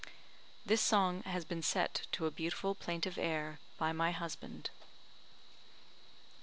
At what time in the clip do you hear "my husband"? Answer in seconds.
3.93-4.71